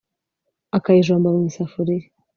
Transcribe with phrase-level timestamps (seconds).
[0.77, 2.07] akayijomba mu isafuriya